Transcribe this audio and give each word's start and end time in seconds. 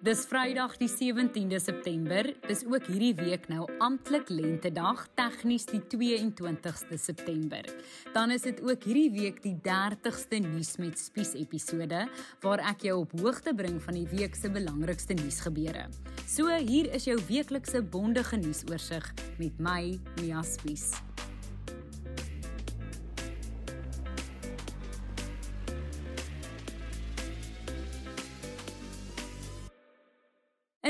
Dis 0.00 0.22
Vrydag 0.24 0.78
die 0.80 0.88
17de 0.88 1.58
September. 1.60 2.24
Dis 2.46 2.62
ook 2.64 2.86
hierdie 2.88 3.12
week 3.18 3.50
nou 3.52 3.66
amptelik 3.84 4.30
lentedag, 4.32 5.02
tegnies 5.18 5.66
die 5.68 5.82
22ste 5.92 6.96
September. 6.96 7.68
Dan 8.14 8.32
is 8.32 8.46
dit 8.48 8.62
ook 8.64 8.86
hierdie 8.88 9.10
week 9.12 9.42
die 9.44 9.58
30ste 9.60 10.40
nuus 10.40 10.78
met 10.80 10.96
spies 10.96 11.34
episode 11.36 12.06
waar 12.40 12.64
ek 12.72 12.88
jou 12.88 12.96
op 13.02 13.12
hoogte 13.20 13.52
bring 13.52 13.76
van 13.84 14.00
die 14.00 14.08
week 14.08 14.40
se 14.40 14.48
belangrikste 14.48 15.18
nuusgebeure. 15.20 15.84
So 16.24 16.48
hier 16.48 16.88
is 16.96 17.04
jou 17.04 17.20
weeklikse 17.28 17.84
bondige 17.84 18.40
nuusoorseig 18.40 19.12
met 19.36 19.60
my 19.60 19.82
Mia 20.16 20.40
Spies. 20.48 20.94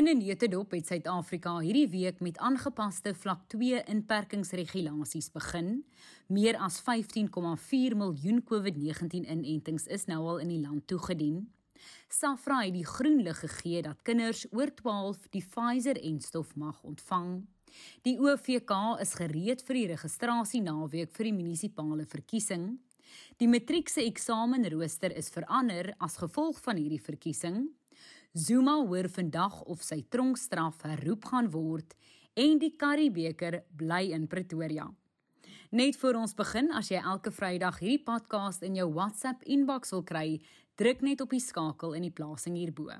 In 0.01 0.09
'n 0.09 0.19
neutedop 0.19 0.71
het 0.71 0.87
Suid-Afrika 0.87 1.59
hierdie 1.59 1.89
week 1.89 2.21
met 2.21 2.39
aangepaste 2.39 3.15
vlak 3.15 3.41
2 3.47 3.83
inperkingsregulasies 3.85 5.31
begin. 5.31 5.85
Meer 6.27 6.57
as 6.57 6.81
15,4 6.81 7.97
miljoen 7.97 8.43
COVID-19 8.45 9.29
inentings 9.29 9.87
is 9.87 10.05
nou 10.05 10.27
al 10.27 10.39
in 10.39 10.49
die 10.49 10.61
land 10.61 10.87
toegedien. 10.87 11.53
Safra 12.09 12.63
het 12.63 12.73
die 12.73 12.87
groen 12.87 13.23
lig 13.23 13.39
gegee 13.39 13.83
dat 13.83 14.03
kinders 14.03 14.47
oor 14.51 14.75
12 14.75 15.29
die 15.29 15.45
Pfizer-enstof 15.45 16.57
mag 16.57 16.83
ontvang. 16.83 17.47
Die 18.03 18.19
OVK 18.19 19.01
is 19.01 19.15
gereed 19.15 19.63
vir 19.63 19.75
die 19.75 19.87
registrasie 19.87 20.63
naweek 20.63 21.13
vir 21.13 21.25
die 21.25 21.35
munisipale 21.35 22.07
verkiesing. 22.07 22.79
Die 23.37 23.49
matriekse 23.49 24.01
eksamenrooster 24.01 25.13
is 25.17 25.29
verander 25.29 25.95
as 25.99 26.17
gevolg 26.17 26.63
van 26.63 26.77
hierdie 26.77 27.03
verkiesing. 27.03 27.69
Zuma 28.33 28.77
hoor 28.87 29.09
vandag 29.11 29.57
of 29.67 29.81
sy 29.83 30.05
tronkstraf 30.07 30.85
herroep 30.87 31.25
gaan 31.27 31.49
word 31.51 31.97
en 32.39 32.61
die 32.63 32.77
Karibeker 32.79 33.57
bly 33.75 34.13
in 34.15 34.29
Pretoria. 34.31 34.85
Net 35.75 35.99
voor 35.99 36.21
ons 36.21 36.37
begin, 36.39 36.71
as 36.71 36.93
jy 36.93 37.01
elke 37.03 37.33
Vrydag 37.35 37.81
hierdie 37.83 38.05
podcast 38.07 38.63
in 38.63 38.79
jou 38.79 38.87
WhatsApp 38.95 39.43
inbox 39.51 39.91
wil 39.91 40.05
kry, 40.07 40.39
druk 40.79 41.03
net 41.03 41.25
op 41.27 41.35
die 41.35 41.43
skakel 41.43 41.97
in 41.99 42.07
die 42.07 42.15
plasing 42.15 42.55
hierbo. 42.55 42.95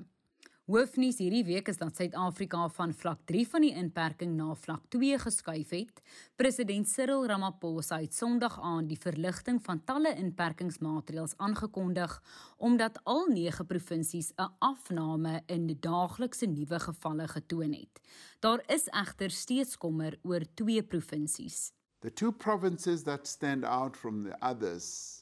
Hoofnuus 0.71 1.17
hierdie 1.19 1.43
week 1.43 1.67
is 1.67 1.81
dat 1.81 1.97
Suid-Afrika 1.99 2.61
van 2.71 2.93
vlak 2.95 3.25
3 3.27 3.41
van 3.51 3.63
die 3.65 3.73
inperking 3.75 4.37
na 4.37 4.53
vlak 4.55 4.85
2 4.95 5.17
geskuif 5.19 5.73
het. 5.75 5.99
President 6.39 6.87
Cyril 6.87 7.25
Ramaphosa 7.27 7.97
het 7.99 8.15
Sondag 8.15 8.55
aan 8.63 8.87
die 8.87 8.95
verligting 8.95 9.59
van 9.65 9.81
talle 9.83 10.13
inperkingsmaatreëls 10.15 11.35
aangekondig 11.43 12.15
omdat 12.55 13.01
al 13.03 13.27
9 13.33 13.67
provinsies 13.67 14.31
'n 14.37 14.47
afname 14.59 15.43
in 15.47 15.67
die 15.67 15.79
daaglikse 15.79 16.47
nuwe 16.47 16.79
gevalle 16.79 17.27
getoon 17.27 17.73
het. 17.73 17.99
Daar 18.39 18.63
is 18.67 18.87
egter 18.87 19.29
steeds 19.29 19.77
kommer 19.77 20.19
oor 20.23 20.41
twee 20.53 20.83
provinsies. 20.83 21.73
The 21.99 22.13
two 22.13 22.31
provinces 22.31 23.03
that 23.03 23.27
stand 23.27 23.65
out 23.65 23.97
from 23.97 24.23
the 24.23 24.39
others 24.39 25.19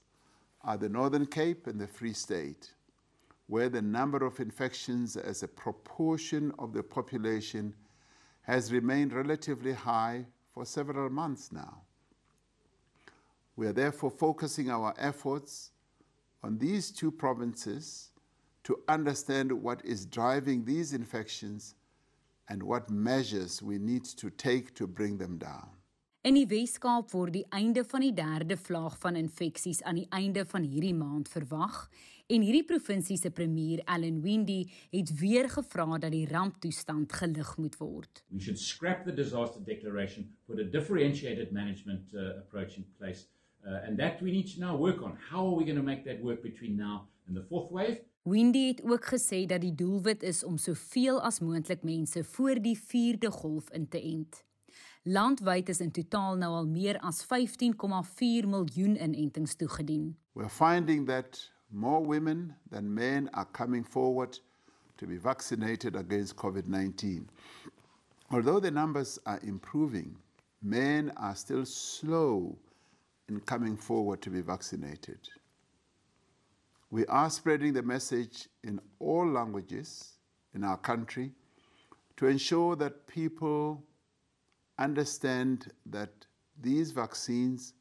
are 0.61 0.78
the 0.78 0.89
Northern 0.89 1.28
Cape 1.28 1.69
and 1.69 1.80
the 1.80 1.88
Free 1.88 2.13
State. 2.13 2.78
Where 3.50 3.67
the 3.67 3.81
number 3.81 4.23
of 4.23 4.39
infections 4.39 5.17
as 5.17 5.42
a 5.42 5.47
proportion 5.47 6.53
of 6.59 6.72
the 6.72 6.83
population 6.83 7.73
has 8.44 8.72
remained 8.72 9.11
relatively 9.11 9.73
high 9.73 10.23
for 10.53 10.64
several 10.66 11.09
months 11.09 11.52
now. 11.52 11.81
We 13.56 13.66
are 13.66 13.73
therefore 13.73 14.11
focusing 14.11 14.69
our 14.69 14.94
efforts 15.00 15.72
on 16.44 16.59
these 16.59 16.91
two 16.91 17.11
provinces 17.11 18.11
to 18.66 18.80
understand 18.88 19.52
what 19.52 19.84
is 19.84 20.06
driving 20.06 20.63
these 20.63 20.94
infections 20.94 21.73
and 22.50 22.61
what 22.61 22.91
measures 22.91 23.63
we 23.63 23.80
need 23.80 24.06
to 24.06 24.30
take 24.30 24.75
to 24.75 24.86
bring 24.86 25.17
them 25.17 25.39
down. 25.39 25.69
In 26.28 26.35
die 26.35 26.50
Wes-Kaap 26.52 27.13
word 27.16 27.31
die 27.31 27.46
einde 27.56 27.85
van 27.88 28.03
die 28.03 28.12
derde 28.12 28.57
vlaag 28.59 28.97
van 29.00 29.16
infeksies 29.16 29.78
aan 29.88 30.02
die 30.02 30.09
einde 30.12 30.41
van 30.52 30.66
hierdie 30.68 30.91
maand 30.91 31.30
verwag 31.31 31.85
en 32.28 32.44
hierdie 32.44 32.66
provinsie 32.68 33.16
se 33.16 33.30
premier, 33.31 33.80
Allan 33.88 34.18
Windey, 34.25 34.66
het 34.91 35.13
weer 35.22 35.47
gevra 35.50 35.85
dat 35.96 36.12
die 36.12 36.25
ramptoestand 36.28 37.16
gelig 37.22 37.53
moet 37.58 37.78
word. 37.79 38.19
We 38.28 38.41
should 38.44 38.59
scrap 38.59 39.06
the 39.06 39.13
disaster 39.16 39.63
declaration, 39.63 40.28
put 40.46 40.59
a 40.59 40.66
differentiated 40.68 41.53
management 41.56 42.12
uh, 42.12 42.35
approach 42.44 42.75
in 42.75 42.85
place. 42.97 43.29
Uh, 43.63 43.88
and 43.88 43.97
that 43.97 44.19
we 44.19 44.35
need 44.35 44.52
to 44.52 44.59
now 44.59 44.75
work 44.75 45.02
on. 45.02 45.16
How 45.31 45.47
are 45.47 45.56
we 45.56 45.63
going 45.63 45.79
to 45.79 45.88
make 45.88 46.03
that 46.03 46.19
work 46.19 46.44
between 46.44 46.75
now 46.75 47.08
and 47.28 47.35
the 47.38 47.46
fourth 47.47 47.72
wave? 47.72 48.03
Windy 48.28 48.68
het 48.68 48.84
ook 48.84 49.08
gesê 49.16 49.46
dat 49.47 49.62
die 49.62 49.75
doelwit 49.75 50.24
is 50.24 50.44
om 50.44 50.58
soveel 50.58 51.24
as 51.24 51.40
moontlik 51.40 51.84
mense 51.84 52.24
voor 52.24 52.59
die 52.59 52.75
4de 52.75 53.31
golf 53.31 53.72
in 53.72 53.88
te 53.88 54.02
ent. 54.02 54.44
Landwyd 55.05 55.69
is 55.69 55.79
in 55.79 55.91
totaal 55.91 56.35
nou 56.35 56.51
al 56.57 56.65
meer 56.67 56.97
as 57.07 57.21
15,4 57.23 58.47
miljoen 58.51 58.97
inentings 58.99 59.55
toegedien. 59.55 60.17
We're 60.35 60.49
finding 60.49 61.05
that 61.05 61.39
more 61.71 62.01
women 62.03 62.55
than 62.69 62.93
men 62.93 63.29
are 63.33 63.47
coming 63.53 63.85
forward 63.85 64.39
to 64.97 65.07
be 65.07 65.15
vaccinated 65.15 65.95
against 65.95 66.35
COVID-19. 66.35 67.29
Although 68.31 68.59
the 68.59 68.71
numbers 68.71 69.17
are 69.25 69.39
improving, 69.43 70.17
men 70.61 71.13
are 71.16 71.35
still 71.35 71.66
slow 71.66 72.57
in 73.29 73.39
coming 73.39 73.77
forward 73.77 74.21
to 74.23 74.29
be 74.29 74.41
vaccinated. 74.41 75.19
We 76.91 77.05
are 77.05 77.29
spreading 77.29 77.71
the 77.71 77.83
message 77.83 78.49
in 78.63 78.81
all 78.99 79.25
languages 79.25 80.17
in 80.53 80.66
our 80.66 80.77
country 80.77 81.31
to 82.17 82.27
ensure 82.27 82.75
that 82.75 83.07
people 83.07 83.81
understand 84.79 85.72
that 85.91 86.28
these 86.62 86.91
vaccines 86.91 87.73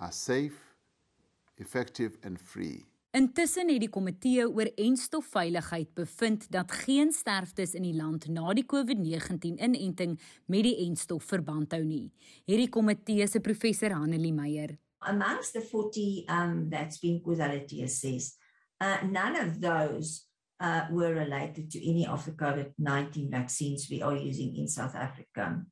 are 0.00 0.12
safe, 0.12 0.76
effective 1.58 2.18
and 2.22 2.38
free. 2.40 2.84
Intussen 3.14 3.68
het 3.70 3.78
die 3.84 3.90
komitee 3.94 4.42
oor 4.42 4.66
enstofveiligheid 4.74 5.92
bevind 5.94 6.48
dat 6.50 6.72
geen 6.82 7.12
sterftes 7.14 7.76
in 7.78 7.84
die 7.86 7.94
land 7.94 8.26
na 8.26 8.50
die 8.58 8.64
COVID-19-inenting 8.66 10.16
met 10.50 10.64
die 10.66 10.74
enstof 10.82 11.28
verband 11.30 11.76
hou 11.76 11.84
nie. 11.86 12.08
Hierdie 12.50 12.72
komitee 12.74 13.28
se 13.30 13.38
professor 13.40 13.94
Hanelie 13.94 14.34
Meyer. 14.34 14.74
Amongst 15.06 15.54
the 15.54 15.62
40 15.62 16.24
um 16.26 16.56
that's 16.70 16.98
been 16.98 17.20
causality 17.22 17.84
assessed, 17.84 18.40
uh, 18.82 18.98
none 19.06 19.38
of 19.38 19.60
those 19.62 20.26
uh, 20.58 20.90
were 20.90 21.14
related 21.14 21.70
to 21.70 21.78
any 21.78 22.08
of 22.08 22.24
the 22.24 22.32
COVID-19 22.32 23.30
vaccines 23.30 23.86
we 23.90 24.02
are 24.02 24.16
using 24.16 24.56
in 24.56 24.66
South 24.66 24.96
Africa. 24.96 25.62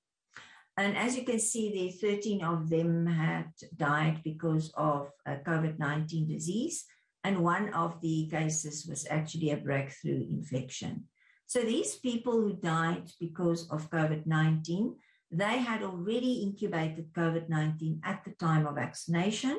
And 0.76 0.96
as 0.96 1.16
you 1.16 1.24
can 1.24 1.38
see, 1.38 1.90
there 2.00 2.12
13 2.12 2.42
of 2.42 2.70
them 2.70 3.06
had 3.06 3.52
died 3.76 4.20
because 4.24 4.72
of 4.74 5.10
COVID 5.26 5.78
19 5.78 6.26
disease. 6.28 6.84
And 7.24 7.44
one 7.44 7.72
of 7.74 8.00
the 8.00 8.28
cases 8.30 8.86
was 8.88 9.06
actually 9.10 9.50
a 9.50 9.56
breakthrough 9.56 10.26
infection. 10.28 11.04
So 11.46 11.60
these 11.60 11.96
people 11.96 12.40
who 12.40 12.54
died 12.54 13.10
because 13.20 13.68
of 13.70 13.90
COVID 13.90 14.26
19, 14.26 14.96
they 15.30 15.58
had 15.58 15.82
already 15.82 16.42
incubated 16.42 17.12
COVID 17.12 17.48
19 17.48 18.00
at 18.04 18.24
the 18.24 18.32
time 18.32 18.66
of 18.66 18.76
vaccination, 18.76 19.58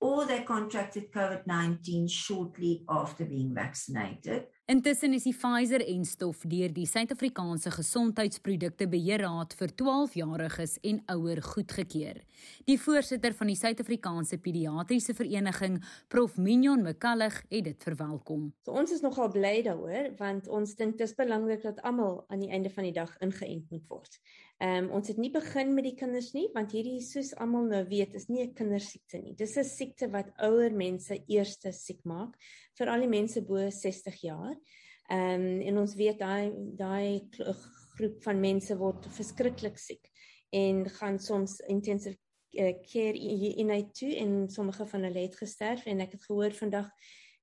or 0.00 0.26
they 0.26 0.42
contracted 0.42 1.12
COVID 1.12 1.46
19 1.46 2.08
shortly 2.08 2.84
after 2.88 3.24
being 3.24 3.54
vaccinated. 3.54 4.46
Intussen 4.68 5.14
is 5.16 5.24
die 5.24 5.32
Pfizer-enstof 5.32 6.42
deur 6.44 6.68
die 6.76 6.84
Suid-Afrikaanse 6.84 7.70
Gesondheidsprodukte 7.72 8.84
Beheerraad 8.92 9.54
vir 9.56 9.70
12-jariges 9.80 10.74
en 10.90 10.98
ouer 11.14 11.38
goedgekeur. 11.40 12.18
Die 12.68 12.76
voorsitter 12.76 13.32
van 13.38 13.48
die 13.48 13.56
Suid-Afrikaanse 13.56 14.36
Pediatriese 14.44 15.14
Vereniging, 15.16 15.78
Prof 16.12 16.36
Mignon 16.36 16.84
McCallig, 16.84 17.38
het 17.48 17.64
dit 17.70 17.86
verwelkom. 17.88 18.50
So 18.68 18.76
ons 18.76 18.92
is 18.92 19.00
nogal 19.00 19.32
bly 19.32 19.54
daaroor 19.64 20.12
want 20.20 20.52
ons 20.52 20.76
dink 20.76 21.00
dit 21.00 21.08
is 21.08 21.16
belangrik 21.16 21.64
dat 21.64 21.80
almal 21.80 22.26
aan 22.28 22.44
die 22.44 22.52
einde 22.52 22.68
van 22.68 22.90
die 22.90 22.92
dag 23.00 23.16
ingeënt 23.24 23.72
moet 23.72 23.88
word. 23.88 24.20
Ehm 24.58 24.84
um, 24.84 24.92
ons 24.98 25.08
het 25.08 25.16
nie 25.22 25.30
begin 25.30 25.68
met 25.74 25.86
die 25.86 25.94
kinders 25.94 26.32
nie 26.34 26.48
want 26.52 26.72
hierdie 26.74 27.00
soos 27.06 27.30
almal 27.38 27.68
nou 27.72 27.84
weet 27.88 28.16
is 28.18 28.28
nie 28.28 28.42
'n 28.44 28.54
kindersiekte 28.58 29.22
nie. 29.22 29.34
Dis 29.34 29.56
'n 29.56 29.64
siekte 29.64 30.10
wat 30.10 30.32
ouer 30.36 30.72
mense 30.74 31.22
eerste 31.26 31.72
siek 31.72 32.04
maak, 32.04 32.34
veral 32.74 33.00
die 33.00 33.08
mense 33.08 33.40
bo 33.40 33.70
60 33.70 34.20
jaar. 34.20 34.57
Ehm 35.08 35.44
um, 35.44 35.60
en 35.60 35.78
ons 35.78 35.94
weet 35.96 36.18
daai 36.20 36.52
daai 36.76 37.28
groep 37.96 38.22
van 38.22 38.40
mense 38.40 38.76
word 38.76 39.06
verskriklik 39.16 39.78
siek 39.80 40.10
en 40.52 40.84
gaan 40.98 41.18
soms 41.18 41.58
intensive 41.66 42.18
uh, 42.60 42.74
care 42.92 43.18
in 43.62 43.70
uit 43.70 43.94
toe 43.94 44.12
en 44.16 44.48
sommige 44.50 44.86
van 44.86 45.02
hulle 45.08 45.24
het 45.24 45.36
gesterf 45.36 45.86
en 45.86 46.00
ek 46.00 46.12
het 46.16 46.28
gehoor 46.28 46.52
vandag 46.52 46.92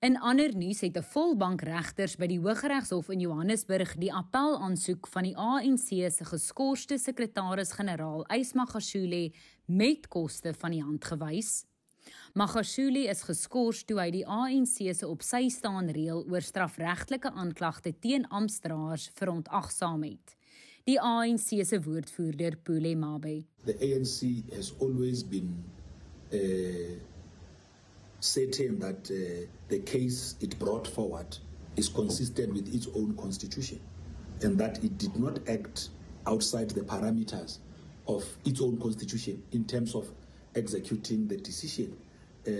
In 0.00 0.16
ander 0.16 0.54
nuus 0.56 0.80
het 0.80 0.96
'n 0.96 1.02
volbank 1.02 1.60
regters 1.60 2.16
by 2.16 2.26
die 2.26 2.40
Hooggeregshof 2.40 3.08
in 3.10 3.20
Johannesburg 3.20 3.96
die 3.96 4.12
appel 4.12 4.56
aansoek 4.60 5.06
van 5.06 5.22
die 5.22 5.36
ANC 5.36 5.88
se 6.10 6.24
geskorste 6.24 6.98
sekretaris-generaal 6.98 8.24
Ysmagashule 8.32 9.32
met 9.66 10.08
koste 10.08 10.54
van 10.54 10.70
die 10.70 10.82
hand 10.82 11.04
gewys. 11.04 11.66
Magashule 12.32 13.08
is 13.08 13.22
geskort 13.22 13.86
toe 13.86 14.00
hy 14.00 14.10
die 14.10 14.26
ANC 14.26 14.94
se 14.94 15.06
op 15.06 15.22
sy 15.22 15.48
staan 15.48 15.90
reël 15.90 16.24
oor 16.30 16.40
strafregtelike 16.40 17.30
aanklagte 17.30 17.92
teen 17.98 18.26
amptenare 18.28 19.10
verontagsaam 19.14 20.02
het. 20.02 20.36
Die 20.84 21.00
ANC 21.00 21.66
se 21.66 21.82
woordvoerder 21.82 22.56
Pule 22.56 22.96
Mabe. 22.96 23.44
The 23.64 23.76
ANC 23.76 24.48
has 24.54 24.72
always 24.80 25.22
been 25.28 25.64
uh 26.32 26.96
certain 28.20 28.78
that 28.78 29.10
uh, 29.10 29.46
the 29.68 29.78
case 29.80 30.36
it 30.40 30.58
brought 30.58 30.86
forward 30.86 31.36
is 31.76 31.88
consistent 31.88 32.52
with 32.52 32.72
its 32.74 32.86
own 32.94 33.16
constitution 33.16 33.80
and 34.42 34.58
that 34.58 34.82
it 34.84 34.98
did 34.98 35.16
not 35.16 35.38
act 35.48 35.88
outside 36.26 36.70
the 36.70 36.82
parameters 36.82 37.58
of 38.06 38.24
its 38.44 38.60
own 38.60 38.78
constitution 38.78 39.42
in 39.52 39.64
terms 39.64 39.94
of 39.94 40.08
executing 40.54 41.28
the 41.28 41.36
decision 41.36 41.96
uh, 42.46 42.50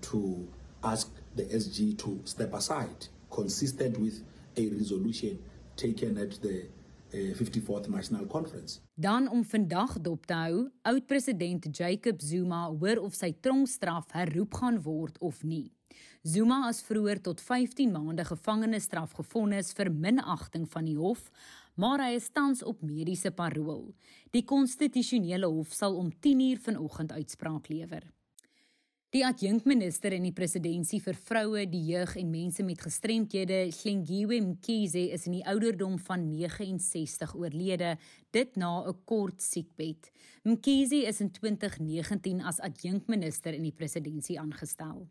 to 0.00 0.48
ask 0.84 1.10
the 1.36 1.44
SG 1.44 1.98
to 1.98 2.20
step 2.24 2.52
aside, 2.54 3.06
consistent 3.30 3.98
with 3.98 4.22
a 4.56 4.68
resolution 4.68 5.38
taken 5.76 6.18
at 6.18 6.40
the 6.42 6.66
54th 7.10 7.84
eh, 7.84 7.90
National 7.90 8.26
Conference. 8.26 8.80
Dan 8.94 9.28
om 9.28 9.44
vandag 9.44 10.00
dop 10.00 10.26
te 10.26 10.34
hou, 10.34 10.68
oud-president 10.82 11.68
Jacob 11.76 12.20
Zuma 12.20 12.66
hoor 12.68 13.02
of 13.02 13.14
sy 13.14 13.32
tronkstraf 13.40 14.12
herroep 14.12 14.54
gaan 14.54 14.82
word 14.82 15.18
of 15.18 15.42
nie. 15.42 15.70
Zuma 16.22 16.68
is 16.68 16.82
vroeër 16.84 17.20
tot 17.24 17.40
15 17.40 17.92
maande 17.92 18.24
gevangenisstraf 18.28 19.14
gefonnis 19.16 19.72
vir 19.76 19.90
minagting 19.90 20.66
van 20.68 20.84
die 20.84 20.98
hof, 20.98 21.30
maar 21.80 22.02
hy 22.04 22.14
is 22.18 22.28
tans 22.30 22.62
op 22.62 22.82
mediese 22.84 23.32
parol. 23.32 23.86
Die 24.34 24.44
konstitusionele 24.44 25.48
hof 25.48 25.72
sal 25.72 25.96
om 25.96 26.12
10:00 26.12 26.60
vanoggend 26.68 27.12
uitspraak 27.12 27.68
lewer. 27.68 28.04
Die 29.10 29.24
adjunkminister 29.26 30.14
in 30.14 30.22
die 30.22 30.30
presidentskap 30.30 31.08
vir 31.08 31.16
vroue, 31.18 31.64
die 31.66 31.80
jeug 31.88 32.12
en 32.20 32.28
mense 32.30 32.62
met 32.62 32.78
gestremthede, 32.78 33.64
Hlengiwe 33.80 34.38
Mkhize, 34.44 35.02
is 35.16 35.24
in 35.26 35.34
die 35.34 35.42
ouderdom 35.50 35.96
van 36.06 36.28
69 36.30 37.34
oorlede, 37.34 37.96
dit 38.30 38.54
na 38.54 38.86
'n 38.86 38.94
kort 39.04 39.42
siekbed. 39.42 40.12
Mkhize 40.44 41.02
is 41.10 41.20
in 41.20 41.32
2019 41.32 42.40
as 42.40 42.60
adjunkminister 42.60 43.52
in 43.52 43.64
die 43.66 43.74
presidentskap 43.74 44.44
aangestel. 44.44 45.08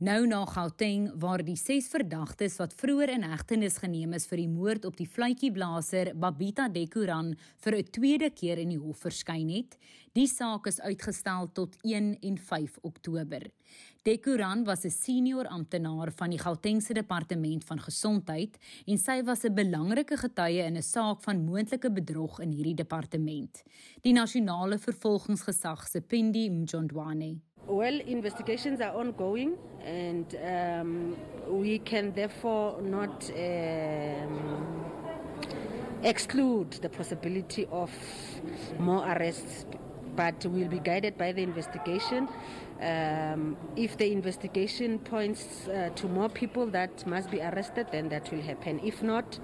Nou 0.00 0.22
na 0.24 0.46
Gauteng 0.48 1.10
waar 1.20 1.42
die 1.44 1.58
ses 1.60 1.90
verdagtes 1.92 2.54
wat 2.56 2.72
vroeër 2.72 3.10
in 3.18 3.24
hegtenis 3.28 3.74
geneem 3.82 4.14
is 4.16 4.24
vir 4.30 4.40
die 4.40 4.48
moord 4.48 4.86
op 4.88 4.94
die 4.96 5.04
fluitjieblaser 5.04 6.14
Babita 6.16 6.70
Dekoran 6.72 7.34
vir 7.60 7.76
'n 7.76 7.90
tweede 7.92 8.30
keer 8.30 8.56
in 8.56 8.70
die 8.72 8.80
hof 8.80 9.04
verskyn 9.04 9.50
het, 9.52 9.76
die 10.14 10.26
saak 10.26 10.66
is 10.66 10.80
uitgestel 10.80 11.52
tot 11.52 11.76
1 11.84 12.16
en 12.22 12.38
5 12.38 12.78
Oktober. 12.82 13.42
Dekoran 14.02 14.64
was 14.64 14.86
'n 14.86 14.90
senior 14.90 15.46
amptenaar 15.46 16.10
van 16.16 16.30
die 16.30 16.38
Gautengse 16.38 16.94
departement 16.94 17.64
van 17.64 17.78
gesondheid 17.78 18.56
en 18.86 18.96
sy 18.98 19.22
was 19.22 19.44
'n 19.44 19.54
belangrike 19.54 20.16
getuie 20.16 20.64
in 20.64 20.76
'n 20.76 20.82
saak 20.82 21.22
van 21.22 21.44
moontlike 21.44 21.92
bedrog 21.92 22.40
in 22.40 22.52
hierdie 22.52 22.74
departement. 22.74 23.62
Die 24.00 24.14
nasionale 24.14 24.78
vervolgingsgesag 24.78 25.88
se 25.88 26.00
Pendi 26.00 26.48
Mjondwane 26.48 27.40
Well, 27.70 28.00
investigations 28.00 28.80
are 28.80 28.92
ongoing, 28.96 29.56
and 29.84 30.26
um, 30.44 31.16
we 31.46 31.78
can 31.78 32.12
therefore 32.12 32.82
not 32.82 33.30
um, 33.30 34.84
exclude 36.02 36.72
the 36.82 36.88
possibility 36.88 37.68
of 37.70 37.92
more 38.80 39.06
arrests, 39.06 39.66
but 40.16 40.44
we'll 40.46 40.66
be 40.68 40.80
guided 40.80 41.16
by 41.16 41.30
the 41.30 41.44
investigation. 41.44 42.28
Um, 42.82 43.56
if 43.76 43.96
the 43.96 44.10
investigation 44.10 44.98
points 44.98 45.68
uh, 45.68 45.90
to 45.94 46.08
more 46.08 46.28
people 46.28 46.66
that 46.72 47.06
must 47.06 47.30
be 47.30 47.40
arrested, 47.40 47.86
then 47.92 48.08
that 48.08 48.32
will 48.32 48.42
happen. 48.42 48.80
If 48.82 49.00
not, 49.00 49.38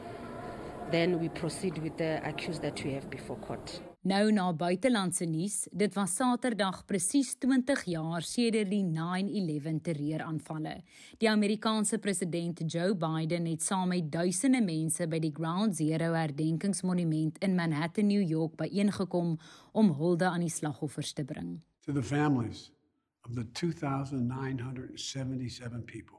then 0.91 1.21
we 1.21 1.29
proceed 1.29 1.79
with 1.79 1.97
the 1.97 2.21
accused 2.29 2.63
that 2.63 2.83
we 2.83 2.93
have 2.95 3.09
before 3.09 3.37
court. 3.37 3.81
Nou 4.07 4.29
na 4.31 4.53
buitelandse 4.55 5.27
nuus, 5.27 5.65
dit 5.75 5.91
was 5.97 6.13
Saterdag 6.15 6.85
presies 6.87 7.33
20 7.43 7.81
jaar 7.91 8.23
sedert 8.23 8.71
die 8.71 8.85
9/11 8.85 9.81
terreuraanvalle. 9.83 10.83
Die 11.19 11.31
Amerikaanse 11.31 11.99
president 11.99 12.73
Joe 12.73 12.95
Biden 12.95 13.47
het 13.47 13.63
saam 13.63 13.89
met 13.89 14.13
duisende 14.13 14.63
mense 14.63 15.09
by 15.09 15.19
die 15.19 15.33
Ground 15.35 15.77
Zero 15.77 16.13
herdenkingsmonument 16.13 17.39
in 17.39 17.55
Manhattan, 17.55 18.07
New 18.07 18.29
York 18.29 18.57
byeengekom 18.57 19.39
om 19.73 19.93
hulde 19.93 20.25
aan 20.25 20.41
die 20.41 20.51
slagoffers 20.51 21.13
te 21.13 21.25
bring. 21.25 21.61
To 21.81 21.93
the 21.93 22.03
families 22.03 22.73
of 23.23 23.35
the 23.35 23.51
2977 23.51 25.85
people 25.85 26.19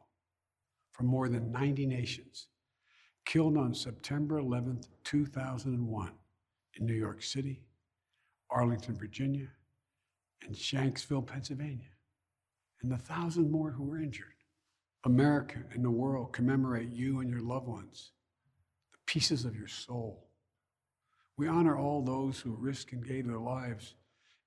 from 0.91 1.08
more 1.08 1.29
than 1.29 1.51
90 1.51 1.86
nations 1.86 2.50
killed 3.24 3.56
on 3.56 3.75
September 3.75 4.39
11th, 4.39 4.89
2001 5.01 6.12
in 6.72 6.86
New 6.86 6.98
York 6.98 7.22
City. 7.22 7.66
Arlington, 8.49 8.97
Virginia, 8.97 9.47
and 10.45 10.55
Shanksville, 10.55 11.25
Pennsylvania, 11.25 11.91
and 12.81 12.91
the 12.91 12.97
thousand 12.97 13.51
more 13.51 13.71
who 13.71 13.83
were 13.83 13.97
injured. 13.97 14.33
America 15.03 15.59
and 15.73 15.83
the 15.85 15.91
world 15.91 16.33
commemorate 16.33 16.89
you 16.91 17.19
and 17.21 17.29
your 17.29 17.41
loved 17.41 17.67
ones, 17.67 18.11
the 18.91 18.99
pieces 19.05 19.45
of 19.45 19.55
your 19.55 19.67
soul. 19.67 20.27
We 21.37 21.47
honor 21.47 21.77
all 21.77 22.01
those 22.01 22.39
who 22.39 22.55
risked 22.59 22.93
and 22.93 23.05
gave 23.05 23.27
their 23.27 23.39
lives 23.39 23.93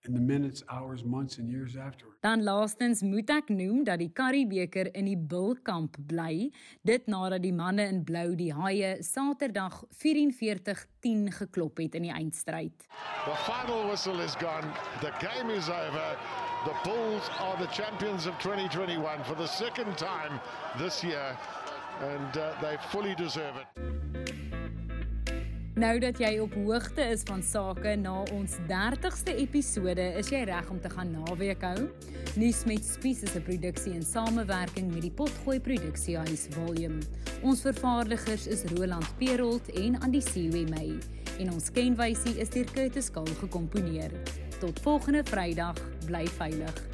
in 0.07 0.15
the 0.15 0.21
minutes, 0.21 0.63
hours, 0.69 1.05
months 1.05 1.39
and 1.39 1.49
years 1.51 1.77
afterward. 1.77 2.17
Dan 2.21 2.43
laastens 2.43 3.03
moet 3.03 3.31
ek 3.31 3.51
noem 3.53 3.85
dat 3.85 4.01
die 4.01 4.11
Karibeker 4.13 4.89
in 4.97 5.09
die 5.09 5.17
Bulkamp 5.17 5.97
bly, 6.09 6.51
dit 6.89 7.09
nadat 7.09 7.45
die 7.45 7.53
manne 7.53 7.85
in 7.89 8.01
blou 8.05 8.33
die 8.37 8.51
Haie 8.57 8.97
Saterdag 9.05 9.83
44-10 10.03 11.29
geklop 11.37 11.81
het 11.85 11.97
in 12.01 12.09
die 12.09 12.15
eindstryd. 12.17 12.89
The 13.27 13.37
final 13.47 13.89
whistle 13.89 14.21
is 14.21 14.35
gone. 14.37 14.73
The 15.01 15.13
game 15.21 15.51
is 15.51 15.69
over. 15.69 16.17
The 16.65 16.75
Bulls 16.85 17.31
are 17.39 17.57
the 17.57 17.67
champions 17.69 18.27
of 18.27 18.39
2021 18.39 19.25
for 19.25 19.35
the 19.35 19.47
second 19.47 19.97
time 19.97 20.41
this 20.79 21.03
year. 21.05 21.37
and 22.01 22.37
uh, 22.37 22.53
they 22.61 22.77
fully 22.91 23.15
deserve 23.15 23.55
it. 23.57 23.67
Nou 25.81 25.99
dat 26.03 26.19
jy 26.21 26.35
op 26.43 26.53
hoogte 26.55 27.05
is 27.09 27.23
van 27.25 27.43
sake 27.43 27.95
na 27.97 28.19
ons 28.35 28.57
30ste 28.69 29.33
episode, 29.41 30.03
is 30.21 30.29
jy 30.29 30.43
reg 30.51 30.69
om 30.69 30.81
te 30.83 30.91
gaan 30.93 31.15
naweek 31.15 31.63
hou. 31.65 31.87
Nuus 32.37 32.65
met 32.69 32.85
Spies 32.85 33.23
is 33.23 33.37
'n 33.37 33.43
produksie 33.47 33.95
in 33.95 34.03
samewerking 34.03 34.93
met 34.93 35.03
die 35.03 35.15
Potgooi 35.15 35.61
Produksiehuis 35.61 36.49
Volume. 36.51 37.01
Ons 37.43 37.63
vervaardigers 37.63 38.47
is 38.47 38.65
Roland 38.77 39.09
Perolt 39.17 39.71
en 39.73 40.01
Andy 40.01 40.21
Siwe 40.21 40.69
May 40.69 40.99
en 41.41 41.53
ons 41.55 41.73
kenwysie 41.73 42.37
is 42.43 42.53
deur 42.53 42.69
Curtis 42.75 43.11
Kahl 43.13 43.29
gekomponeer. 43.41 44.13
Tot 44.61 44.81
volgende 44.85 45.25
Vrydag, 45.25 45.81
bly 46.07 46.27
veilig. 46.37 46.90